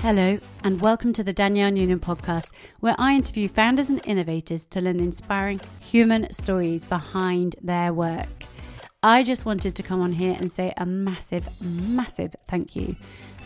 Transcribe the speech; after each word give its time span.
Hello, 0.00 0.38
and 0.64 0.80
welcome 0.80 1.12
to 1.12 1.22
the 1.22 1.32
Danielle 1.32 1.70
Newnham 1.70 2.00
podcast, 2.00 2.50
where 2.80 2.94
I 2.98 3.14
interview 3.14 3.48
founders 3.48 3.90
and 3.90 4.00
innovators 4.06 4.64
to 4.66 4.80
learn 4.80 5.00
inspiring 5.00 5.60
human 5.80 6.32
stories 6.32 6.84
behind 6.84 7.56
their 7.60 7.92
work. 7.92 8.47
I 9.04 9.22
just 9.22 9.44
wanted 9.44 9.76
to 9.76 9.84
come 9.84 10.00
on 10.00 10.10
here 10.10 10.36
and 10.36 10.50
say 10.50 10.74
a 10.76 10.84
massive, 10.84 11.48
massive 11.60 12.34
thank 12.48 12.74
you 12.74 12.96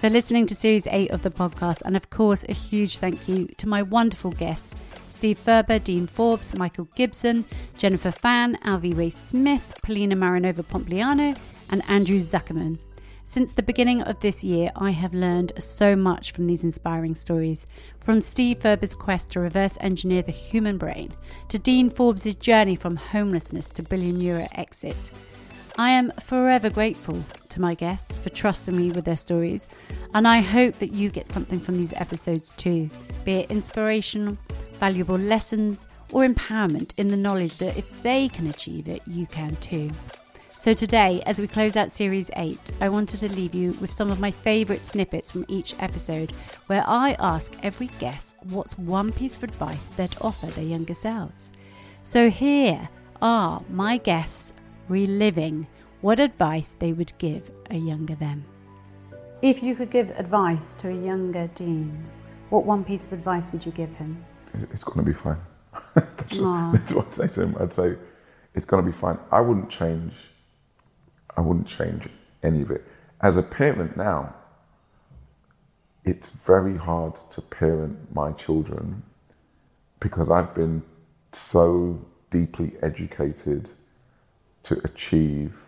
for 0.00 0.08
listening 0.08 0.46
to 0.46 0.54
Series 0.54 0.86
8 0.86 1.10
of 1.10 1.20
the 1.20 1.28
podcast, 1.30 1.82
and 1.82 1.94
of 1.94 2.08
course, 2.08 2.42
a 2.48 2.54
huge 2.54 2.96
thank 2.96 3.28
you 3.28 3.48
to 3.58 3.68
my 3.68 3.82
wonderful 3.82 4.30
guests 4.30 4.74
Steve 5.10 5.38
Furber, 5.38 5.78
Dean 5.84 6.06
Forbes, 6.06 6.56
Michael 6.56 6.88
Gibson, 6.94 7.44
Jennifer 7.76 8.10
Fan, 8.10 8.56
Alvy 8.64 8.96
Ray 8.96 9.10
Smith, 9.10 9.74
Polina 9.82 10.16
Marinova 10.16 10.64
Pompliano, 10.64 11.36
and 11.68 11.82
Andrew 11.86 12.16
Zuckerman. 12.16 12.78
Since 13.24 13.52
the 13.52 13.62
beginning 13.62 14.00
of 14.00 14.20
this 14.20 14.42
year, 14.42 14.70
I 14.74 14.92
have 14.92 15.12
learned 15.12 15.52
so 15.58 15.94
much 15.94 16.32
from 16.32 16.46
these 16.46 16.64
inspiring 16.64 17.14
stories. 17.14 17.66
From 17.98 18.22
Steve 18.22 18.60
Furber's 18.60 18.94
quest 18.94 19.32
to 19.32 19.40
reverse 19.40 19.76
engineer 19.82 20.22
the 20.22 20.32
human 20.32 20.78
brain, 20.78 21.10
to 21.48 21.58
Dean 21.58 21.90
Forbes' 21.90 22.34
journey 22.36 22.74
from 22.74 22.96
homelessness 22.96 23.68
to 23.68 23.82
billion 23.82 24.18
euro 24.18 24.48
exit. 24.52 24.96
I 25.78 25.90
am 25.90 26.10
forever 26.20 26.68
grateful 26.68 27.22
to 27.48 27.60
my 27.60 27.74
guests 27.74 28.18
for 28.18 28.28
trusting 28.28 28.76
me 28.76 28.90
with 28.90 29.06
their 29.06 29.16
stories, 29.16 29.68
and 30.14 30.28
I 30.28 30.40
hope 30.40 30.78
that 30.80 30.92
you 30.92 31.08
get 31.08 31.28
something 31.28 31.58
from 31.58 31.78
these 31.78 31.94
episodes 31.94 32.52
too, 32.58 32.90
be 33.24 33.32
it 33.32 33.50
inspirational, 33.50 34.36
valuable 34.78 35.16
lessons, 35.16 35.86
or 36.12 36.26
empowerment 36.26 36.92
in 36.98 37.08
the 37.08 37.16
knowledge 37.16 37.58
that 37.58 37.78
if 37.78 38.02
they 38.02 38.28
can 38.28 38.48
achieve 38.48 38.86
it, 38.86 39.00
you 39.06 39.26
can 39.26 39.56
too. 39.56 39.90
So, 40.54 40.74
today, 40.74 41.22
as 41.26 41.40
we 41.40 41.48
close 41.48 41.74
out 41.76 41.90
Series 41.90 42.30
8, 42.36 42.58
I 42.80 42.88
wanted 42.88 43.18
to 43.20 43.34
leave 43.34 43.54
you 43.54 43.72
with 43.80 43.90
some 43.90 44.10
of 44.12 44.20
my 44.20 44.30
favourite 44.30 44.82
snippets 44.82 45.30
from 45.30 45.46
each 45.48 45.74
episode 45.80 46.32
where 46.66 46.84
I 46.86 47.16
ask 47.18 47.52
every 47.62 47.88
guest 47.98 48.36
what's 48.50 48.78
one 48.78 49.10
piece 49.10 49.36
of 49.36 49.42
advice 49.42 49.88
they'd 49.88 50.14
offer 50.20 50.46
their 50.46 50.64
younger 50.64 50.94
selves. 50.94 51.50
So, 52.04 52.30
here 52.30 52.88
are 53.20 53.62
my 53.70 53.96
guests 53.96 54.52
reliving 54.92 55.66
what 56.02 56.20
advice 56.20 56.76
they 56.78 56.92
would 56.92 57.12
give 57.18 57.50
a 57.70 57.76
younger 57.76 58.14
them. 58.14 58.44
If 59.40 59.62
you 59.62 59.74
could 59.74 59.90
give 59.90 60.10
advice 60.10 60.72
to 60.74 60.88
a 60.88 60.94
younger 60.94 61.48
Dean, 61.54 62.04
what 62.50 62.64
one 62.64 62.84
piece 62.84 63.06
of 63.06 63.12
advice 63.14 63.50
would 63.52 63.64
you 63.66 63.72
give 63.72 63.94
him? 63.96 64.24
It's 64.72 64.84
going 64.84 64.98
to 64.98 65.10
be 65.12 65.18
fine. 65.26 65.40
that's, 65.94 66.12
that's 66.16 66.38
what 66.38 66.46
ah. 66.46 66.72
I'd 66.72 67.14
say 67.14 67.28
to 67.28 67.42
him. 67.42 67.56
I'd 67.58 67.72
say, 67.72 67.96
it's 68.54 68.66
going 68.66 68.84
to 68.84 68.90
be 68.90 68.96
fine. 68.96 69.18
I 69.30 69.40
wouldn't 69.40 69.70
change 69.70 70.14
I 71.36 71.40
wouldn't 71.40 71.66
change 71.66 72.08
any 72.42 72.62
of 72.62 72.70
it. 72.70 72.84
As 73.20 73.36
a 73.36 73.42
parent 73.42 73.96
now, 73.96 74.34
it's 76.04 76.28
very 76.28 76.76
hard 76.76 77.14
to 77.30 77.40
parent 77.40 78.14
my 78.14 78.32
children 78.32 79.02
because 80.00 80.30
I've 80.30 80.54
been 80.54 80.82
so 81.32 82.04
deeply 82.30 82.72
educated 82.82 83.70
to 84.64 84.80
achieve 84.84 85.58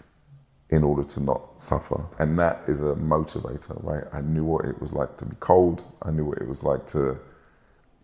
in 0.71 0.83
order 0.83 1.05
to 1.05 1.21
not 1.21 1.61
suffer. 1.61 2.05
And 2.19 2.39
that 2.39 2.63
is 2.69 2.81
a 2.81 2.95
motivator, 2.95 3.83
right? 3.85 4.05
I 4.13 4.21
knew 4.21 4.45
what 4.45 4.65
it 4.65 4.81
was 4.81 4.93
like 4.93 5.17
to 5.19 5.27
be 5.27 5.37
cold. 5.41 5.85
I 6.03 6.11
knew 6.11 6.25
what 6.25 6.39
it 6.39 6.49
was 6.49 6.63
like 6.63 6.87
to, 6.89 7.19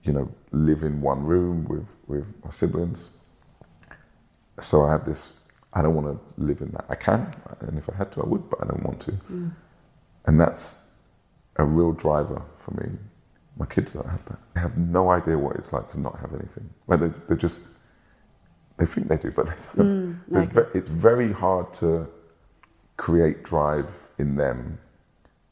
you 0.05 0.13
know, 0.13 0.31
live 0.53 0.83
in 0.85 1.01
one 1.01 1.25
room 1.25 1.65
with, 1.67 1.87
with 2.07 2.27
my 2.45 2.51
siblings. 2.51 3.09
So 4.61 4.83
I 4.85 4.93
have 4.93 5.05
this 5.05 5.33
I 5.73 5.83
don't 5.83 5.95
want 5.95 6.09
to 6.09 6.43
live 6.43 6.61
in 6.61 6.71
that. 6.73 6.85
I 6.89 6.97
can, 6.97 7.33
and 7.61 7.79
if 7.79 7.89
I 7.89 7.95
had 7.97 8.11
to, 8.13 8.23
I 8.23 8.27
would, 8.27 8.51
but 8.51 8.63
I 8.63 8.67
don't 8.67 8.83
want 8.83 9.01
to. 9.03 9.13
Mm. 9.13 9.53
And 10.27 10.41
that's 10.41 10.79
a 11.57 11.65
real 11.65 11.93
driver 11.93 12.43
for 12.59 12.73
me. 12.73 12.91
My 13.57 13.67
kids 13.67 13.93
don't 13.93 14.09
have 14.09 14.25
that. 14.27 14.39
They 14.55 14.61
have 14.61 14.77
no 14.79 15.11
idea 15.11 15.39
what 15.39 15.57
it's 15.57 15.73
like 15.73 15.87
to 15.89 16.01
not 16.01 16.19
have 16.21 16.33
anything. 16.35 16.69
Like 16.89 17.01
they, 17.01 17.13
they're 17.29 17.37
just, 17.37 17.69
they 18.81 18.87
think 18.87 19.09
they 19.09 19.17
do, 19.17 19.31
but 19.31 19.47
they 19.47 19.55
don't. 19.77 20.19
Mm, 20.29 20.33
so 20.33 20.61
it's, 20.61 20.75
it's 20.75 20.89
very 20.89 21.33
hard 21.33 21.73
to 21.75 22.09
create 22.97 23.43
drive 23.43 23.91
in 24.19 24.37
them 24.37 24.79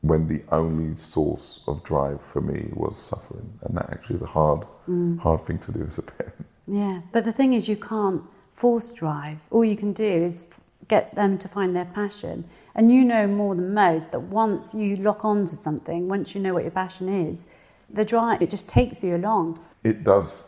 when 0.01 0.27
the 0.27 0.43
only 0.51 0.97
source 0.97 1.63
of 1.67 1.83
drive 1.83 2.23
for 2.23 2.41
me 2.41 2.71
was 2.73 2.97
suffering. 2.97 3.53
And 3.63 3.77
that 3.77 3.91
actually 3.91 4.15
is 4.15 4.23
a 4.23 4.27
hard, 4.27 4.67
mm. 4.89 5.19
hard 5.19 5.43
thing 5.43 5.59
to 5.59 5.73
do 5.73 5.85
as 5.85 5.99
a 5.99 6.03
parent. 6.03 6.47
Yeah, 6.67 7.01
but 7.13 7.25
the 7.25 7.33
thing 7.33 7.53
is, 7.53 7.69
you 7.69 7.77
can't 7.77 8.23
force 8.51 8.93
drive. 8.93 9.39
All 9.51 9.65
you 9.65 9.77
can 9.77 9.93
do 9.93 10.05
is 10.05 10.45
get 10.87 11.15
them 11.15 11.39
to 11.39 11.49
find 11.49 11.77
their 11.77 11.85
passion. 11.85 12.45
And 12.75 12.93
you 12.93 13.05
know 13.05 13.27
more 13.27 13.55
than 13.55 13.75
most 13.75 14.13
that 14.13 14.21
once 14.21 14.75
you 14.75 14.97
lock 14.97 15.25
on 15.25 15.45
to 15.47 15.57
something, 15.57 16.09
once 16.09 16.35
you 16.35 16.41
know 16.41 16.55
what 16.55 16.63
your 16.63 16.73
passion 16.73 17.09
is, 17.09 17.47
the 17.91 18.05
drive, 18.05 18.43
it 18.43 18.51
just 18.51 18.69
takes 18.69 19.03
you 19.03 19.17
along. 19.17 19.59
It 19.85 20.05
does. 20.05 20.48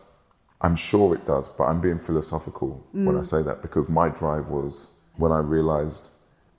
I'm 0.61 0.75
sure 0.75 1.15
it 1.15 1.25
does, 1.25 1.49
but 1.49 1.65
I'm 1.65 1.81
being 1.81 1.99
philosophical 1.99 2.85
mm. 2.95 3.05
when 3.05 3.15
I 3.17 3.21
mm. 3.21 3.25
say 3.25 3.41
that 3.43 3.61
because 3.61 3.89
my 3.89 4.09
drive 4.09 4.49
was 4.49 4.91
when 5.17 5.31
I 5.31 5.39
realized 5.39 6.09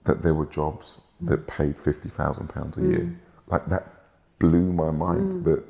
that 0.05 0.23
there 0.23 0.35
were 0.35 0.47
jobs 0.47 1.03
mm. 1.23 1.29
that 1.29 1.47
paid 1.47 1.77
£50,000 1.77 2.77
a 2.77 2.81
mm. 2.81 2.91
year. 2.91 3.21
Like 3.47 3.67
that 3.67 3.87
blew 4.39 4.73
my 4.73 4.91
mind 4.91 5.21
mm. 5.21 5.45
that 5.45 5.63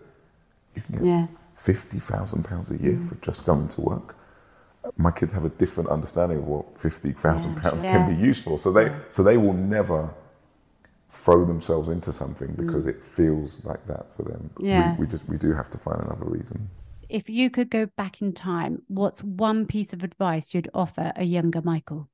you 0.74 0.82
can 0.82 0.96
get 0.96 1.04
yeah. 1.04 1.26
£50,000 1.58 2.70
a 2.70 2.82
year 2.82 2.92
mm. 2.94 3.08
for 3.08 3.14
just 3.16 3.44
coming 3.44 3.68
to 3.68 3.80
work 3.80 4.16
my 4.96 5.10
kids 5.10 5.32
have 5.32 5.44
a 5.44 5.48
different 5.50 5.88
understanding 5.90 6.38
of 6.38 6.46
what 6.46 6.78
fifty 6.78 7.12
thousand 7.12 7.54
yeah, 7.54 7.60
pounds 7.60 7.84
yeah. 7.84 7.92
can 7.92 8.16
be 8.16 8.20
useful. 8.20 8.58
So 8.58 8.72
they 8.72 8.92
so 9.10 9.22
they 9.22 9.36
will 9.36 9.52
never 9.52 10.12
throw 11.08 11.44
themselves 11.44 11.88
into 11.88 12.12
something 12.12 12.52
because 12.56 12.86
it 12.86 13.04
feels 13.04 13.64
like 13.64 13.86
that 13.86 14.06
for 14.16 14.22
them. 14.22 14.50
Yeah. 14.60 14.96
We, 14.96 15.04
we, 15.04 15.10
just 15.10 15.28
we 15.28 15.36
do 15.36 15.52
have 15.52 15.68
to 15.70 15.78
find 15.78 16.00
another 16.00 16.24
reason. 16.24 16.70
If 17.12 17.28
you 17.28 17.50
could 17.50 17.68
go 17.68 17.86
back 17.94 18.22
in 18.22 18.32
time, 18.32 18.82
what's 18.88 19.22
one 19.22 19.66
piece 19.66 19.92
of 19.92 20.02
advice 20.02 20.54
you'd 20.54 20.70
offer 20.72 21.12
a 21.14 21.24
younger 21.24 21.60
Michael? 21.60 22.08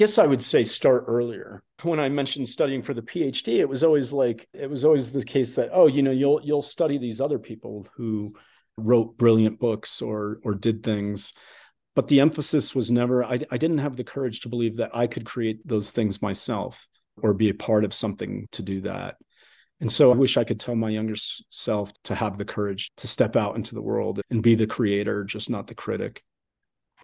Yes, 0.00 0.18
I 0.18 0.26
would 0.26 0.42
say 0.42 0.64
start 0.64 1.04
earlier. 1.06 1.62
When 1.82 2.00
I 2.00 2.08
mentioned 2.08 2.48
studying 2.48 2.82
for 2.82 2.94
the 2.94 3.02
PhD, 3.02 3.58
it 3.58 3.68
was 3.68 3.84
always 3.84 4.12
like 4.12 4.48
it 4.52 4.68
was 4.68 4.84
always 4.84 5.12
the 5.12 5.24
case 5.24 5.54
that 5.54 5.70
oh, 5.72 5.86
you 5.86 6.02
know, 6.02 6.10
you'll 6.10 6.40
you'll 6.42 6.62
study 6.62 6.98
these 6.98 7.20
other 7.20 7.38
people 7.38 7.86
who 7.94 8.34
wrote 8.76 9.16
brilliant 9.18 9.60
books 9.60 10.02
or 10.02 10.40
or 10.44 10.54
did 10.54 10.82
things 10.82 11.32
but 11.96 12.06
the 12.06 12.20
emphasis 12.20 12.76
was 12.76 12.92
never 12.92 13.24
I, 13.24 13.40
I 13.50 13.58
didn't 13.58 13.78
have 13.78 13.96
the 13.96 14.04
courage 14.04 14.40
to 14.40 14.48
believe 14.48 14.76
that 14.76 14.94
i 14.94 15.08
could 15.08 15.24
create 15.24 15.66
those 15.66 15.90
things 15.90 16.22
myself 16.22 16.86
or 17.20 17.34
be 17.34 17.48
a 17.48 17.54
part 17.54 17.84
of 17.84 17.92
something 17.92 18.46
to 18.52 18.62
do 18.62 18.80
that 18.82 19.16
and 19.80 19.90
so 19.90 20.12
i 20.12 20.14
wish 20.14 20.36
i 20.36 20.44
could 20.44 20.60
tell 20.60 20.74
my 20.74 20.88
younger 20.88 21.14
self 21.50 21.92
to 22.02 22.14
have 22.14 22.36
the 22.38 22.44
courage 22.44 22.90
to 22.96 23.06
step 23.06 23.36
out 23.36 23.56
into 23.56 23.74
the 23.74 23.82
world 23.82 24.20
and 24.30 24.42
be 24.42 24.54
the 24.54 24.66
creator 24.66 25.24
just 25.24 25.50
not 25.50 25.66
the 25.66 25.74
critic 25.74 26.22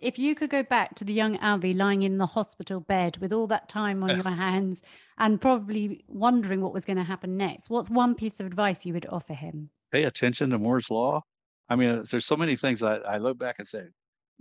if 0.05 0.19
you 0.19 0.35
could 0.35 0.51
go 0.51 0.63
back 0.63 0.95
to 0.97 1.05
the 1.05 1.15
young 1.15 1.39
Alvy 1.39 1.75
lying 1.75 2.03
in 2.03 2.19
the 2.19 2.27
hospital 2.27 2.81
bed 2.81 3.17
with 3.19 3.33
all 3.33 3.47
that 3.47 3.71
time 3.71 4.03
on 4.03 4.11
your 4.11 4.31
hands 4.31 4.83
and 5.17 5.41
probably 5.41 6.05
wondering 6.09 6.61
what 6.61 6.75
was 6.75 6.85
going 6.85 6.99
to 6.99 7.05
happen 7.05 7.39
next, 7.39 7.71
what's 7.71 7.89
one 7.89 8.15
piece 8.15 8.39
of 8.39 8.47
advice 8.47 8.85
you 8.85 8.93
would 8.93 9.07
offer 9.07 9.33
him? 9.33 9.71
Pay 9.93 10.05
attention 10.05 10.51
to 10.51 10.59
Moore's 10.59 10.91
Law. 10.91 11.23
I 11.71 11.77
mean, 11.77 12.05
there's 12.11 12.27
so 12.27 12.37
many 12.37 12.57
things 12.57 12.83
I, 12.83 12.97
I 12.97 13.17
look 13.17 13.39
back 13.39 13.57
and 13.59 13.67
say, 13.67 13.85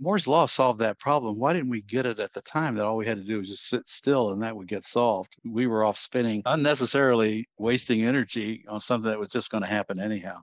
Moore's 0.00 0.26
law 0.26 0.46
solved 0.46 0.80
that 0.80 0.98
problem. 0.98 1.38
Why 1.38 1.52
didn't 1.52 1.70
we 1.70 1.80
get 1.80 2.06
it 2.06 2.18
at 2.18 2.32
the 2.32 2.42
time 2.42 2.74
that 2.74 2.84
all 2.84 2.96
we 2.96 3.06
had 3.06 3.18
to 3.18 3.24
do 3.24 3.38
was 3.38 3.48
just 3.48 3.68
sit 3.68 3.88
still 3.88 4.32
and 4.32 4.42
that 4.42 4.56
would 4.56 4.66
get 4.66 4.84
solved? 4.84 5.36
We 5.44 5.66
were 5.66 5.84
off 5.84 5.98
spinning, 5.98 6.42
unnecessarily 6.46 7.48
wasting 7.58 8.02
energy 8.02 8.64
on 8.68 8.80
something 8.80 9.10
that 9.10 9.18
was 9.18 9.28
just 9.28 9.50
going 9.50 9.62
to 9.62 9.68
happen 9.68 10.00
anyhow. 10.00 10.40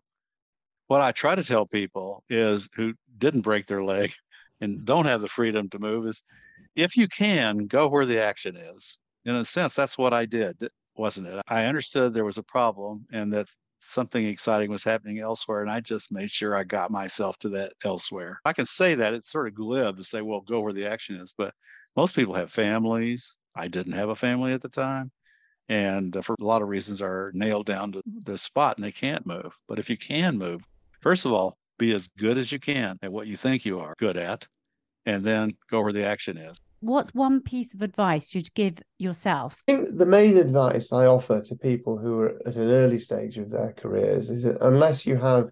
What 0.87 1.01
I 1.01 1.11
try 1.11 1.35
to 1.35 1.43
tell 1.43 1.65
people 1.65 2.23
is 2.29 2.69
who 2.75 2.93
didn't 3.17 3.41
break 3.41 3.65
their 3.65 3.83
leg 3.83 4.13
and 4.61 4.85
don't 4.85 5.05
have 5.05 5.21
the 5.21 5.27
freedom 5.27 5.69
to 5.69 5.79
move 5.79 6.07
is 6.07 6.23
if 6.75 6.95
you 6.95 7.07
can, 7.07 7.67
go 7.67 7.87
where 7.87 8.05
the 8.05 8.21
action 8.21 8.55
is. 8.55 8.99
In 9.25 9.35
a 9.35 9.45
sense, 9.45 9.75
that's 9.75 9.97
what 9.97 10.13
I 10.13 10.25
did, 10.25 10.57
wasn't 10.95 11.27
it? 11.27 11.41
I 11.47 11.65
understood 11.65 12.13
there 12.13 12.25
was 12.25 12.37
a 12.37 12.43
problem 12.43 13.05
and 13.11 13.33
that 13.33 13.47
something 13.81 14.25
exciting 14.25 14.69
was 14.69 14.83
happening 14.83 15.19
elsewhere. 15.19 15.61
And 15.61 15.69
I 15.69 15.79
just 15.79 16.11
made 16.11 16.31
sure 16.31 16.55
I 16.55 16.63
got 16.63 16.91
myself 16.91 17.37
to 17.39 17.49
that 17.49 17.73
elsewhere. 17.83 18.39
I 18.45 18.53
can 18.53 18.65
say 18.65 18.95
that 18.95 19.13
it's 19.13 19.31
sort 19.31 19.47
of 19.47 19.55
glib 19.55 19.97
to 19.97 20.03
say, 20.03 20.21
well, 20.21 20.41
go 20.41 20.61
where 20.61 20.73
the 20.73 20.89
action 20.89 21.15
is. 21.15 21.33
But 21.37 21.53
most 21.95 22.15
people 22.15 22.33
have 22.35 22.51
families. 22.51 23.35
I 23.55 23.67
didn't 23.67 23.93
have 23.93 24.09
a 24.09 24.15
family 24.15 24.53
at 24.53 24.61
the 24.61 24.69
time. 24.69 25.11
And 25.67 26.15
uh, 26.15 26.21
for 26.21 26.35
a 26.39 26.43
lot 26.43 26.61
of 26.61 26.69
reasons 26.69 27.01
are 27.01 27.31
nailed 27.33 27.65
down 27.65 27.91
to 27.93 28.01
the 28.05 28.37
spot 28.37 28.77
and 28.77 28.85
they 28.85 28.91
can't 28.91 29.25
move. 29.25 29.53
But 29.67 29.79
if 29.79 29.89
you 29.89 29.97
can 29.97 30.37
move, 30.37 30.63
first 31.01 31.25
of 31.25 31.33
all, 31.33 31.57
be 31.77 31.91
as 31.91 32.07
good 32.17 32.37
as 32.37 32.51
you 32.51 32.59
can 32.59 32.97
at 33.01 33.11
what 33.11 33.27
you 33.27 33.35
think 33.35 33.65
you 33.65 33.79
are 33.79 33.95
good 33.97 34.17
at, 34.17 34.47
and 35.05 35.23
then 35.23 35.57
go 35.71 35.81
where 35.81 35.93
the 35.93 36.05
action 36.05 36.37
is 36.37 36.59
what's 36.81 37.13
one 37.13 37.41
piece 37.41 37.73
of 37.73 37.81
advice 37.81 38.35
you'd 38.35 38.53
give 38.53 38.79
yourself? 38.97 39.55
I 39.67 39.73
think 39.73 39.97
the 39.97 40.05
main 40.05 40.37
advice 40.37 40.91
I 40.91 41.05
offer 41.05 41.41
to 41.41 41.55
people 41.55 41.97
who 41.97 42.19
are 42.19 42.41
at 42.45 42.55
an 42.57 42.69
early 42.69 42.99
stage 42.99 43.37
of 43.37 43.49
their 43.49 43.73
careers 43.73 44.29
is 44.29 44.43
that 44.43 44.61
unless 44.61 45.05
you 45.05 45.15
have 45.17 45.49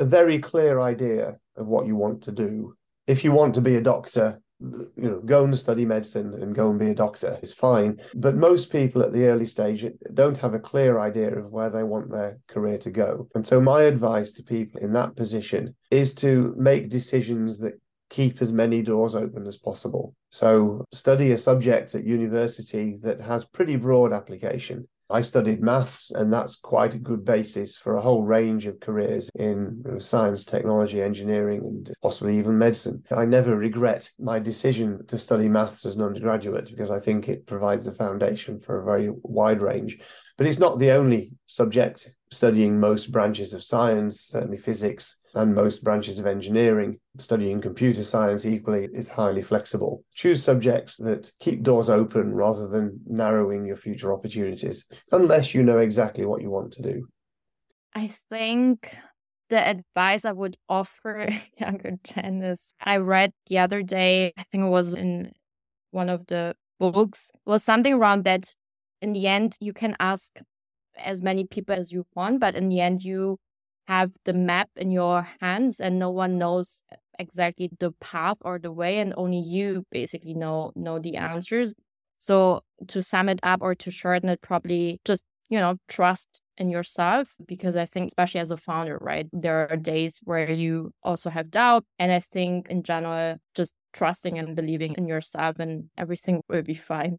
a 0.00 0.04
very 0.04 0.38
clear 0.38 0.80
idea 0.80 1.36
of 1.56 1.68
what 1.68 1.86
you 1.86 1.94
want 1.94 2.22
to 2.22 2.32
do. 2.32 2.74
If 3.06 3.22
you 3.22 3.32
want 3.32 3.54
to 3.54 3.60
be 3.60 3.76
a 3.76 3.82
doctor, 3.82 4.40
you 4.60 4.90
know, 4.96 5.20
go 5.20 5.44
and 5.44 5.56
study 5.56 5.84
medicine 5.84 6.34
and 6.42 6.54
go 6.54 6.70
and 6.70 6.78
be 6.78 6.88
a 6.88 6.94
doctor 6.94 7.38
is 7.42 7.52
fine. 7.52 7.98
But 8.14 8.36
most 8.36 8.72
people 8.72 9.02
at 9.02 9.12
the 9.12 9.26
early 9.26 9.46
stage 9.46 9.84
don't 10.14 10.36
have 10.38 10.54
a 10.54 10.58
clear 10.58 10.98
idea 10.98 11.38
of 11.38 11.50
where 11.50 11.70
they 11.70 11.84
want 11.84 12.10
their 12.10 12.38
career 12.48 12.78
to 12.78 12.90
go. 12.90 13.28
And 13.34 13.46
so, 13.46 13.60
my 13.60 13.82
advice 13.82 14.32
to 14.32 14.42
people 14.42 14.80
in 14.80 14.92
that 14.94 15.16
position 15.16 15.74
is 15.90 16.14
to 16.16 16.54
make 16.56 16.90
decisions 16.90 17.58
that 17.60 17.80
keep 18.10 18.42
as 18.42 18.52
many 18.52 18.82
doors 18.82 19.14
open 19.14 19.46
as 19.46 19.56
possible. 19.56 20.14
So, 20.30 20.84
study 20.92 21.32
a 21.32 21.38
subject 21.38 21.94
at 21.94 22.04
university 22.04 22.98
that 23.02 23.20
has 23.20 23.44
pretty 23.44 23.76
broad 23.76 24.12
application. 24.12 24.86
I 25.10 25.22
studied 25.22 25.60
maths, 25.60 26.12
and 26.12 26.32
that's 26.32 26.54
quite 26.54 26.94
a 26.94 26.98
good 26.98 27.24
basis 27.24 27.76
for 27.76 27.94
a 27.94 28.00
whole 28.00 28.22
range 28.22 28.66
of 28.66 28.78
careers 28.78 29.28
in 29.34 29.82
science, 29.98 30.44
technology, 30.44 31.02
engineering, 31.02 31.60
and 31.64 31.92
possibly 32.00 32.38
even 32.38 32.56
medicine. 32.56 33.02
I 33.10 33.24
never 33.24 33.56
regret 33.56 34.08
my 34.20 34.38
decision 34.38 35.04
to 35.08 35.18
study 35.18 35.48
maths 35.48 35.84
as 35.84 35.96
an 35.96 36.02
undergraduate 36.02 36.70
because 36.70 36.92
I 36.92 37.00
think 37.00 37.28
it 37.28 37.46
provides 37.46 37.88
a 37.88 37.94
foundation 37.94 38.60
for 38.60 38.80
a 38.80 38.84
very 38.84 39.10
wide 39.22 39.60
range. 39.60 39.98
But 40.38 40.46
it's 40.46 40.60
not 40.60 40.78
the 40.78 40.92
only 40.92 41.32
subject 41.46 42.08
studying 42.30 42.78
most 42.78 43.10
branches 43.10 43.52
of 43.52 43.64
science, 43.64 44.20
certainly 44.20 44.58
physics, 44.58 45.16
and 45.34 45.54
most 45.54 45.84
branches 45.84 46.18
of 46.18 46.26
engineering, 46.26 46.98
studying 47.18 47.60
computer 47.60 48.02
science 48.02 48.44
equally 48.44 48.88
is 48.92 49.08
highly 49.08 49.42
flexible. 49.42 50.04
Choose 50.14 50.42
subjects 50.42 50.96
that 50.98 51.30
keep 51.40 51.62
doors 51.62 51.88
open 51.90 52.34
rather 52.34 52.68
than 52.68 53.00
narrowing 53.06 53.66
your 53.66 53.76
future 53.76 54.12
opportunities, 54.12 54.84
unless 55.12 55.54
you 55.54 55.62
know 55.62 55.78
exactly 55.78 56.26
what 56.26 56.42
you 56.42 56.50
want 56.50 56.72
to 56.72 56.82
do. 56.82 57.06
I 57.94 58.08
think 58.08 58.96
the 59.48 59.66
advice 59.66 60.24
I 60.24 60.32
would 60.32 60.56
offer 60.68 61.28
younger 61.58 61.98
Jen 62.04 62.42
is 62.42 62.72
I 62.80 62.98
read 62.98 63.32
the 63.46 63.58
other 63.58 63.82
day, 63.82 64.32
I 64.36 64.44
think 64.44 64.64
it 64.64 64.68
was 64.68 64.92
in 64.92 65.32
one 65.90 66.08
of 66.08 66.26
the 66.26 66.54
books, 66.78 67.30
was 67.44 67.64
something 67.64 67.92
around 67.94 68.24
that 68.24 68.54
in 69.02 69.12
the 69.12 69.26
end 69.26 69.56
you 69.60 69.72
can 69.72 69.96
ask 69.98 70.38
as 70.96 71.22
many 71.22 71.44
people 71.44 71.74
as 71.74 71.92
you 71.92 72.06
want, 72.14 72.40
but 72.40 72.54
in 72.54 72.68
the 72.68 72.80
end 72.80 73.02
you 73.02 73.38
have 73.90 74.12
the 74.24 74.32
map 74.32 74.70
in 74.76 74.92
your 74.92 75.26
hands 75.40 75.80
and 75.80 75.98
no 75.98 76.10
one 76.10 76.38
knows 76.38 76.84
exactly 77.18 77.68
the 77.80 77.90
path 78.00 78.38
or 78.42 78.58
the 78.58 78.70
way 78.70 78.98
and 79.00 79.12
only 79.16 79.40
you 79.40 79.84
basically 79.90 80.32
know 80.32 80.72
know 80.76 80.98
the 81.00 81.16
answers. 81.16 81.74
So 82.18 82.62
to 82.86 83.02
sum 83.02 83.28
it 83.28 83.40
up 83.42 83.60
or 83.62 83.74
to 83.74 83.90
shorten 83.90 84.28
it 84.28 84.40
probably 84.40 85.00
just 85.04 85.24
you 85.48 85.58
know 85.58 85.76
trust 85.88 86.40
in 86.56 86.70
yourself 86.70 87.34
because 87.46 87.74
i 87.74 87.86
think 87.86 88.06
especially 88.06 88.38
as 88.38 88.52
a 88.52 88.56
founder 88.56 88.98
right 89.00 89.26
there 89.32 89.68
are 89.70 89.76
days 89.76 90.20
where 90.24 90.50
you 90.52 90.92
also 91.02 91.28
have 91.30 91.50
doubt. 91.50 91.84
And 91.98 92.12
i 92.12 92.20
think 92.20 92.68
in 92.68 92.82
general 92.84 93.38
just 93.56 93.74
trusting 93.92 94.38
and 94.38 94.54
believing 94.54 94.94
in 94.94 95.08
yourself 95.08 95.58
and 95.58 95.90
everything 95.98 96.42
will 96.48 96.62
be 96.62 96.74
fine. 96.74 97.18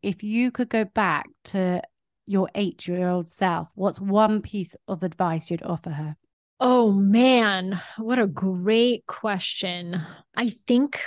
If 0.00 0.22
you 0.22 0.52
could 0.52 0.68
go 0.68 0.84
back 0.84 1.26
to 1.50 1.82
your 2.28 2.48
eight 2.54 2.86
year 2.86 3.08
old 3.08 3.28
self, 3.28 3.70
what's 3.74 4.00
one 4.00 4.42
piece 4.42 4.76
of 4.86 5.02
advice 5.02 5.50
you'd 5.50 5.62
offer 5.62 5.90
her? 5.90 6.16
Oh 6.60 6.90
man, 6.90 7.80
what 7.98 8.18
a 8.18 8.26
great 8.26 9.06
question. 9.06 10.00
I 10.36 10.50
think 10.66 11.00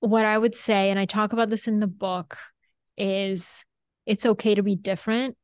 what 0.00 0.24
I 0.24 0.36
would 0.36 0.54
say, 0.54 0.90
and 0.90 0.98
I 0.98 1.04
talk 1.04 1.32
about 1.32 1.50
this 1.50 1.66
in 1.66 1.80
the 1.80 1.86
book, 1.86 2.36
is 2.96 3.64
it's 4.06 4.26
okay 4.26 4.54
to 4.54 4.62
be 4.62 4.76
different. 4.76 5.36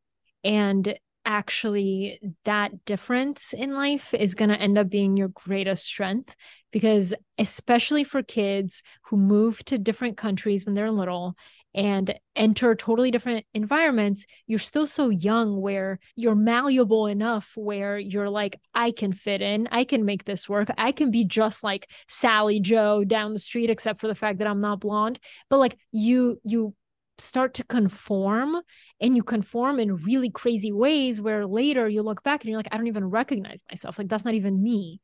And 0.43 0.99
actually, 1.25 2.19
that 2.45 2.85
difference 2.85 3.53
in 3.53 3.75
life 3.75 4.15
is 4.15 4.35
going 4.35 4.49
to 4.49 4.61
end 4.61 4.79
up 4.79 4.89
being 4.89 5.17
your 5.17 5.29
greatest 5.29 5.85
strength 5.85 6.35
because, 6.73 7.15
especially 7.39 8.05
for 8.05 8.23
kids 8.23 8.83
who 9.07 9.17
move 9.17 9.65
to 9.67 9.79
different 9.79 10.17
countries 10.17 10.65
when 10.65 10.75
they're 10.75 10.91
little 10.91 11.37
and 11.75 12.15
enter 12.35 12.75
totally 12.75 13.11
different 13.11 13.47
environments, 13.55 14.27
you're 14.47 14.59
still 14.59 14.87
so 14.87 15.09
young 15.09 15.61
where 15.61 15.99
you're 16.17 16.35
malleable 16.35 17.07
enough 17.07 17.53
where 17.55 17.99
you're 17.99 18.31
like, 18.31 18.61
I 18.75 18.91
can 18.91 19.13
fit 19.13 19.41
in, 19.41 19.69
I 19.71 19.85
can 19.85 20.05
make 20.05 20.25
this 20.25 20.49
work, 20.49 20.69
I 20.77 20.93
can 20.93 21.11
be 21.11 21.25
just 21.25 21.63
like 21.63 21.91
Sally 22.09 22.61
Joe 22.61 23.05
down 23.05 23.33
the 23.33 23.39
street, 23.39 23.71
except 23.71 24.01
for 24.01 24.09
the 24.09 24.15
fact 24.15 24.39
that 24.39 24.49
I'm 24.49 24.61
not 24.61 24.81
blonde. 24.81 25.21
But 25.49 25.59
like 25.59 25.79
you, 25.93 26.41
you 26.43 26.75
start 27.19 27.55
to 27.55 27.65
conform 27.65 28.57
and 29.01 29.15
you 29.15 29.23
conform 29.23 29.79
in 29.79 29.97
really 29.97 30.31
crazy 30.31 30.73
ways 30.73 31.21
where 31.21 31.47
later 31.47 31.89
you 31.89 32.03
look 32.03 32.23
back 32.23 32.43
and 32.43 32.51
you're 32.51 32.59
like, 32.59 32.69
I 32.73 32.77
don't 32.77 32.87
even 32.87 33.05
recognize 33.05 33.63
myself. 33.71 33.99
Like 33.99 34.09
that's 34.09 34.25
not 34.25 34.35
even 34.35 34.63
me. 34.63 35.01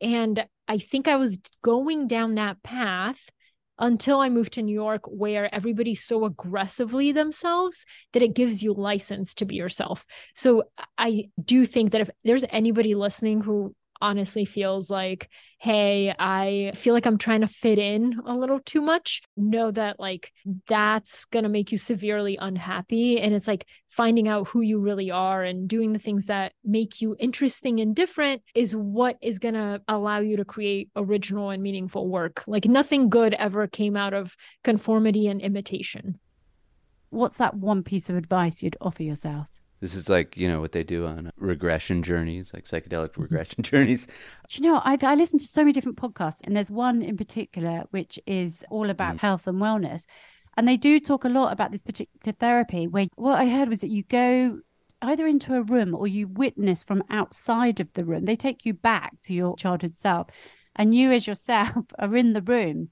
And 0.00 0.46
I 0.66 0.78
think 0.78 1.08
I 1.08 1.16
was 1.16 1.38
going 1.62 2.06
down 2.06 2.36
that 2.36 2.62
path 2.62 3.20
until 3.78 4.20
I 4.20 4.28
moved 4.28 4.54
to 4.54 4.62
New 4.62 4.74
York, 4.74 5.02
where 5.06 5.52
everybody's 5.54 6.04
so 6.04 6.24
aggressively 6.24 7.12
themselves 7.12 7.84
that 8.12 8.22
it 8.22 8.34
gives 8.34 8.62
you 8.62 8.72
license 8.72 9.34
to 9.34 9.44
be 9.44 9.56
yourself. 9.56 10.04
So 10.34 10.64
I 10.96 11.30
do 11.42 11.66
think 11.66 11.92
that 11.92 12.00
if 12.00 12.10
there's 12.24 12.44
anybody 12.50 12.94
listening 12.94 13.40
who 13.40 13.74
honestly 14.00 14.44
feels 14.44 14.90
like, 14.90 15.28
hey, 15.58 16.14
I 16.18 16.72
feel 16.74 16.94
like 16.94 17.06
I'm 17.06 17.18
trying 17.18 17.40
to 17.40 17.48
fit 17.48 17.78
in 17.78 18.20
a 18.26 18.34
little 18.34 18.60
too 18.60 18.80
much, 18.80 19.22
know 19.36 19.70
that 19.72 19.98
like 19.98 20.32
that's 20.68 21.24
going 21.26 21.42
to 21.42 21.48
make 21.48 21.72
you 21.72 21.78
severely 21.78 22.36
unhappy. 22.36 23.20
And 23.20 23.34
it's 23.34 23.48
like 23.48 23.66
finding 23.88 24.28
out 24.28 24.48
who 24.48 24.60
you 24.60 24.78
really 24.78 25.10
are 25.10 25.42
and 25.42 25.68
doing 25.68 25.92
the 25.92 25.98
things 25.98 26.26
that 26.26 26.52
make 26.64 27.00
you 27.00 27.16
interesting 27.18 27.80
and 27.80 27.94
different 27.94 28.42
is 28.54 28.76
what 28.76 29.16
is 29.20 29.38
going 29.38 29.54
to 29.54 29.82
allow 29.88 30.20
you 30.20 30.36
to 30.36 30.44
create 30.44 30.90
original 30.94 31.50
and 31.50 31.62
meaningful 31.62 32.08
work. 32.08 32.44
Like 32.46 32.66
nothing 32.66 33.08
good 33.08 33.34
ever 33.34 33.66
came 33.66 33.96
out 33.96 34.14
of 34.14 34.36
conformity 34.62 35.26
and 35.26 35.40
imitation. 35.40 36.18
What's 37.10 37.38
that 37.38 37.54
one 37.54 37.82
piece 37.82 38.10
of 38.10 38.16
advice 38.16 38.62
you'd 38.62 38.76
offer 38.80 39.02
yourself? 39.02 39.48
This 39.80 39.94
is 39.94 40.08
like, 40.08 40.36
you 40.36 40.48
know, 40.48 40.60
what 40.60 40.72
they 40.72 40.82
do 40.82 41.06
on 41.06 41.30
regression 41.36 42.02
journeys, 42.02 42.52
like 42.52 42.64
psychedelic 42.64 43.10
mm-hmm. 43.10 43.22
regression 43.22 43.62
journeys. 43.62 44.06
Do 44.48 44.62
you 44.62 44.70
know, 44.70 44.80
I, 44.84 44.96
I 45.02 45.14
listen 45.14 45.38
to 45.38 45.46
so 45.46 45.62
many 45.62 45.72
different 45.72 45.98
podcasts, 45.98 46.40
and 46.44 46.56
there's 46.56 46.70
one 46.70 47.02
in 47.02 47.16
particular 47.16 47.84
which 47.90 48.18
is 48.26 48.64
all 48.70 48.90
about 48.90 49.16
mm. 49.16 49.20
health 49.20 49.46
and 49.46 49.60
wellness. 49.60 50.04
And 50.56 50.66
they 50.66 50.76
do 50.76 50.98
talk 50.98 51.24
a 51.24 51.28
lot 51.28 51.52
about 51.52 51.70
this 51.70 51.82
particular 51.82 52.34
therapy 52.38 52.88
where 52.88 53.06
what 53.14 53.38
I 53.38 53.46
heard 53.48 53.68
was 53.68 53.80
that 53.82 53.90
you 53.90 54.02
go 54.02 54.60
either 55.00 55.26
into 55.26 55.54
a 55.54 55.62
room 55.62 55.94
or 55.94 56.08
you 56.08 56.26
witness 56.26 56.82
from 56.82 57.04
outside 57.08 57.78
of 57.78 57.92
the 57.92 58.04
room. 58.04 58.24
They 58.24 58.34
take 58.34 58.66
you 58.66 58.74
back 58.74 59.20
to 59.22 59.34
your 59.34 59.56
childhood 59.56 59.94
self, 59.94 60.28
and 60.74 60.94
you, 60.94 61.12
as 61.12 61.26
yourself, 61.26 61.84
are 61.98 62.16
in 62.16 62.32
the 62.32 62.42
room 62.42 62.90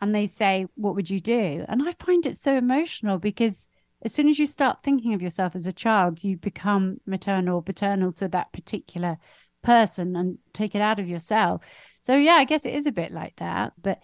and 0.00 0.14
they 0.14 0.26
say, 0.26 0.66
What 0.74 0.94
would 0.94 1.10
you 1.10 1.20
do? 1.20 1.64
And 1.68 1.88
I 1.88 1.92
find 1.92 2.26
it 2.26 2.36
so 2.36 2.56
emotional 2.56 3.18
because 3.18 3.68
as 4.06 4.14
soon 4.14 4.28
as 4.28 4.38
you 4.38 4.46
start 4.46 4.78
thinking 4.84 5.14
of 5.14 5.20
yourself 5.20 5.56
as 5.56 5.66
a 5.66 5.72
child, 5.72 6.22
you 6.22 6.36
become 6.36 7.00
maternal 7.06 7.56
or 7.56 7.62
paternal 7.62 8.12
to 8.12 8.28
that 8.28 8.52
particular 8.52 9.18
person 9.62 10.14
and 10.14 10.38
take 10.52 10.76
it 10.76 10.80
out 10.80 11.00
of 11.00 11.08
yourself. 11.08 11.60
So 12.02 12.14
yeah, 12.14 12.34
I 12.34 12.44
guess 12.44 12.64
it 12.64 12.72
is 12.72 12.86
a 12.86 12.92
bit 12.92 13.10
like 13.10 13.34
that. 13.36 13.72
But 13.82 13.98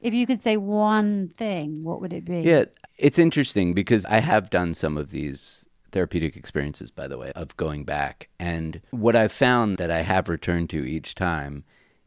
if 0.00 0.14
you 0.14 0.26
could 0.26 0.40
say 0.40 0.56
one 0.56 1.28
thing, 1.36 1.84
what 1.84 2.00
would 2.00 2.14
it 2.14 2.24
be? 2.24 2.40
Yeah, 2.40 2.64
it's 2.96 3.18
interesting 3.18 3.74
because 3.74 4.06
I 4.06 4.20
have 4.20 4.48
done 4.48 4.72
some 4.72 4.96
of 4.96 5.10
these 5.10 5.68
therapeutic 5.92 6.38
experiences, 6.38 6.90
by 6.90 7.06
the 7.06 7.18
way, 7.18 7.30
of 7.32 7.54
going 7.58 7.84
back. 7.84 8.30
And 8.40 8.80
what 8.92 9.14
I've 9.14 9.30
found 9.30 9.76
that 9.76 9.90
I 9.90 10.00
have 10.00 10.30
returned 10.30 10.70
to 10.70 10.88
each 10.88 11.14
time 11.14 11.64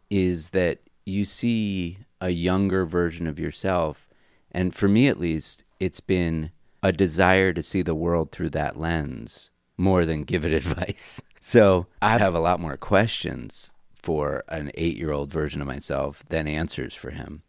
is 0.09 0.49
that 0.49 0.79
you 1.05 1.23
see 1.23 1.99
a 2.19 2.31
younger 2.31 2.83
version 2.83 3.27
of 3.27 3.39
yourself. 3.39 4.09
And 4.51 4.73
for 4.73 4.87
me, 4.87 5.07
at 5.07 5.19
least, 5.19 5.65
it's 5.79 5.99
been 5.99 6.49
a 6.83 6.91
desire 6.91 7.53
to 7.53 7.63
see 7.63 7.81
the 7.81 7.95
world 7.95 8.31
through 8.31 8.49
that 8.51 8.77
lens 8.77 9.51
more 9.77 10.05
than 10.05 10.23
give 10.23 10.45
it 10.45 10.53
advice. 10.65 11.21
So 11.39 11.87
I 12.01 12.17
have 12.17 12.35
a 12.35 12.39
lot 12.39 12.59
more 12.59 12.77
questions 12.77 13.71
for 13.95 14.43
an 14.47 14.71
eight 14.75 14.97
year 14.97 15.11
old 15.11 15.31
version 15.31 15.61
of 15.61 15.67
myself 15.67 16.23
than 16.25 16.47
answers 16.47 16.93
for 16.93 17.11
him. 17.11 17.43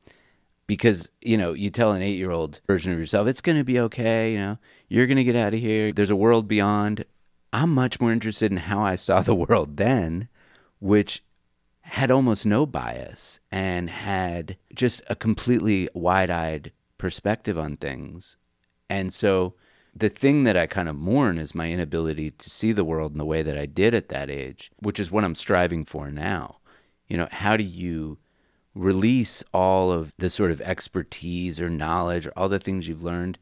Because, 0.67 1.11
you 1.23 1.39
know, 1.39 1.55
you 1.55 1.71
tell 1.71 1.93
an 1.93 2.03
eight 2.03 2.19
year 2.19 2.31
old 2.31 2.61
version 2.67 2.93
of 2.93 2.99
yourself, 2.99 3.27
it's 3.27 3.41
going 3.41 3.57
to 3.57 3.65
be 3.65 3.81
okay, 3.81 4.33
you 4.33 4.39
know, 4.39 4.59
you're 4.89 5.07
going 5.07 5.17
to 5.17 5.25
get 5.25 5.37
out 5.37 5.55
of 5.55 5.61
here. 5.61 5.93
There's 5.93 6.11
a 6.11 6.17
world 6.17 6.47
beyond. 6.47 7.05
I'm 7.53 7.73
much 7.75 8.01
more 8.01 8.13
interested 8.13 8.51
in 8.51 8.59
how 8.59 8.83
I 8.83 8.97
saw 8.97 9.23
the 9.23 9.35
world 9.35 9.79
then, 9.79 10.29
which 10.79 11.23
had 11.81 12.11
almost 12.11 12.45
no 12.45 12.67
bias 12.67 13.41
and 13.51 13.89
had 13.89 14.59
just 14.75 15.01
a 15.09 15.17
completely 15.17 15.89
wide 15.95 16.31
eyed 16.31 16.73
perspective 16.99 17.59
on 17.59 17.77
things 17.77 18.37
and 18.89 19.13
so 19.13 19.55
the 19.95 20.09
thing 20.09 20.45
that 20.45 20.57
I 20.57 20.67
kind 20.67 20.89
of 20.89 20.97
mourn 20.97 21.39
is 21.39 21.55
my 21.55 21.71
inability 21.71 22.31
to 22.31 22.51
see 22.51 22.73
the 22.73 22.85
world 22.85 23.13
in 23.13 23.19
the 23.19 23.25
way 23.25 23.43
that 23.43 23.59
I 23.59 23.67
did 23.67 23.95
at 23.95 24.09
that 24.09 24.31
age, 24.31 24.71
which 24.79 25.01
is 25.01 25.11
what 25.11 25.25
I'm 25.25 25.35
striving 25.35 25.85
for 25.85 26.11
now. 26.11 26.59
You 27.09 27.17
know, 27.17 27.29
how 27.31 27.57
do 27.57 27.65
you 27.65 28.19
release 28.75 29.43
all 29.53 29.91
of 29.91 30.13
the 30.19 30.31
sort 30.31 30.51
of 30.51 30.61
expertise 30.61 31.61
or 31.61 31.69
knowledge 31.69 32.27
or 32.27 32.33
all 32.37 32.49
the 32.49 32.59
things 32.59 32.87
you've 32.87 33.03
learned, 33.03 33.39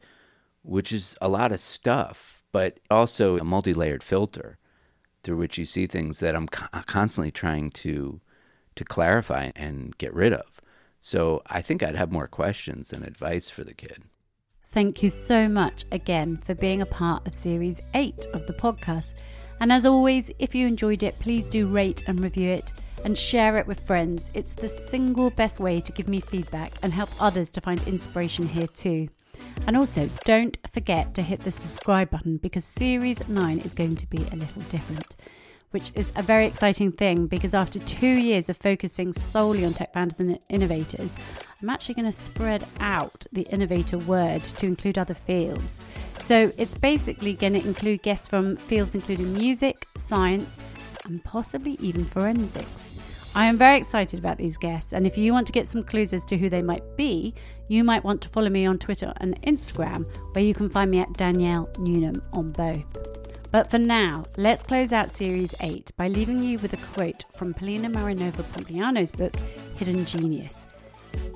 which 0.63 0.91
is 0.91 1.15
a 1.21 1.27
lot 1.27 1.51
of 1.51 1.59
stuff, 1.59 2.43
but 2.51 2.79
also 2.89 3.37
a 3.37 3.43
multi 3.43 3.73
layered 3.73 4.03
filter 4.03 4.57
through 5.23 5.37
which 5.37 5.57
you 5.57 5.65
see 5.65 5.85
things 5.85 6.19
that 6.19 6.35
I'm 6.35 6.47
uh, 6.73 6.81
constantly 6.83 7.31
trying 7.31 7.69
to 7.71 8.21
to 8.75 8.83
clarify 8.83 9.51
and 9.55 9.97
get 9.97 10.13
rid 10.13 10.33
of. 10.33 10.61
So 11.01 11.41
I 11.47 11.61
think 11.61 11.81
I'd 11.81 11.95
have 11.95 12.11
more 12.11 12.27
questions 12.27 12.89
than 12.89 13.03
advice 13.03 13.49
for 13.49 13.63
the 13.63 13.73
kid. 13.73 14.03
Thank 14.71 15.01
you 15.01 15.09
so 15.09 15.47
much 15.47 15.85
again 15.91 16.37
for 16.37 16.53
being 16.53 16.81
a 16.81 16.85
part 16.85 17.25
of 17.25 17.33
Series 17.33 17.81
8 17.93 18.27
of 18.33 18.45
the 18.47 18.53
podcast. 18.53 19.13
And 19.59 19.71
as 19.71 19.85
always, 19.85 20.29
if 20.39 20.53
you 20.53 20.67
enjoyed 20.67 21.03
it, 21.03 21.17
please 21.19 21.49
do 21.49 21.67
rate 21.67 22.03
and 22.05 22.23
review 22.23 22.51
it 22.51 22.73
and 23.03 23.17
share 23.17 23.55
it 23.57 23.65
with 23.65 23.87
friends. 23.87 24.29
It's 24.33 24.53
the 24.53 24.67
single 24.67 25.29
best 25.31 25.59
way 25.59 25.79
to 25.81 25.91
give 25.91 26.07
me 26.07 26.19
feedback 26.19 26.73
and 26.83 26.93
help 26.93 27.09
others 27.19 27.49
to 27.51 27.61
find 27.61 27.81
inspiration 27.87 28.47
here 28.47 28.67
too. 28.67 29.07
And 29.65 29.75
also, 29.77 30.09
don't 30.25 30.57
forget 30.71 31.13
to 31.15 31.21
hit 31.21 31.41
the 31.41 31.51
subscribe 31.51 32.09
button 32.09 32.37
because 32.37 32.65
Series 32.65 33.27
9 33.27 33.59
is 33.59 33.73
going 33.73 33.95
to 33.95 34.05
be 34.05 34.27
a 34.31 34.35
little 34.35 34.61
different, 34.63 35.15
which 35.71 35.91
is 35.95 36.11
a 36.15 36.21
very 36.21 36.45
exciting 36.45 36.91
thing 36.91 37.27
because 37.27 37.53
after 37.53 37.79
two 37.79 38.07
years 38.07 38.49
of 38.49 38.57
focusing 38.57 39.13
solely 39.13 39.65
on 39.65 39.73
tech 39.73 39.93
founders 39.93 40.19
and 40.19 40.39
innovators, 40.49 41.15
I'm 41.61 41.69
actually 41.69 41.95
going 41.95 42.05
to 42.05 42.11
spread 42.11 42.65
out 42.79 43.25
the 43.31 43.43
innovator 43.43 43.97
word 43.97 44.43
to 44.43 44.65
include 44.65 44.97
other 44.97 45.13
fields. 45.13 45.81
So 46.19 46.51
it's 46.57 46.75
basically 46.75 47.33
going 47.33 47.53
to 47.53 47.65
include 47.65 48.01
guests 48.03 48.27
from 48.27 48.55
fields 48.55 48.95
including 48.95 49.33
music, 49.33 49.87
science, 49.97 50.59
and 51.05 51.23
possibly 51.23 51.77
even 51.81 52.05
forensics. 52.05 52.93
I 53.35 53.45
am 53.45 53.57
very 53.57 53.77
excited 53.77 54.19
about 54.19 54.37
these 54.37 54.57
guests, 54.57 54.93
and 54.93 55.05
if 55.05 55.17
you 55.17 55.31
want 55.31 55.45
to 55.47 55.53
get 55.53 55.67
some 55.67 55.83
clues 55.83 56.11
as 56.11 56.25
to 56.25 56.37
who 56.37 56.49
they 56.49 56.63
might 56.63 56.97
be, 56.97 57.35
you 57.67 57.83
might 57.83 58.03
want 58.03 58.21
to 58.21 58.29
follow 58.29 58.49
me 58.49 58.65
on 58.65 58.79
Twitter 58.79 59.13
and 59.17 59.39
Instagram, 59.43 60.07
where 60.33 60.43
you 60.43 60.55
can 60.55 60.69
find 60.69 60.89
me 60.89 60.99
at 60.99 61.13
Danielle 61.13 61.69
Newnham 61.77 62.21
on 62.33 62.51
both. 62.51 63.26
But 63.51 63.71
for 63.71 63.79
now, 63.79 64.25
let's 64.35 64.63
close 64.63 64.91
out 64.91 65.09
Series 65.09 65.55
8 65.61 65.91
by 65.95 66.09
leaving 66.09 66.43
you 66.43 66.59
with 66.59 66.73
a 66.73 66.93
quote 66.93 67.23
from 67.33 67.53
Polina 67.53 67.89
Marinova 67.89 68.43
Pompliano's 68.53 69.11
book, 69.11 69.33
Hidden 69.77 70.05
Genius. 70.05 70.67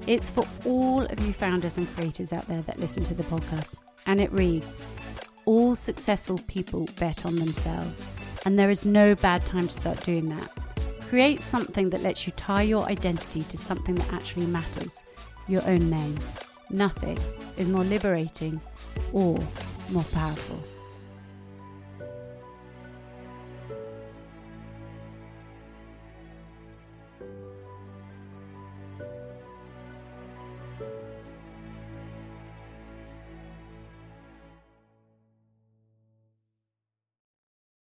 It's 0.07 0.29
for 0.29 0.43
all 0.65 1.03
of 1.03 1.19
you 1.25 1.31
founders 1.31 1.77
and 1.77 1.87
creators 1.95 2.33
out 2.33 2.47
there 2.47 2.61
that 2.63 2.79
listen 2.79 3.03
to 3.05 3.13
the 3.13 3.23
podcast, 3.23 3.77
and 4.07 4.19
it 4.19 4.31
reads 4.33 4.83
All 5.45 5.73
successful 5.73 6.37
people 6.47 6.87
bet 6.99 7.25
on 7.25 7.35
themselves, 7.35 8.09
and 8.45 8.59
there 8.59 8.71
is 8.71 8.83
no 8.83 9.15
bad 9.15 9.45
time 9.45 9.69
to 9.69 9.73
start 9.73 10.03
doing 10.03 10.25
that. 10.27 10.51
Create 11.07 11.41
something 11.41 11.89
that 11.91 12.03
lets 12.03 12.25
you 12.27 12.33
tie 12.33 12.63
your 12.63 12.85
identity 12.87 13.43
to 13.45 13.57
something 13.57 13.95
that 13.95 14.11
actually 14.11 14.47
matters 14.47 15.03
your 15.47 15.65
own 15.65 15.89
name. 15.89 16.17
Nothing 16.69 17.17
is 17.57 17.69
more 17.69 17.83
liberating 17.83 18.59
or 19.13 19.37
more 19.91 20.05
powerful. 20.11 20.80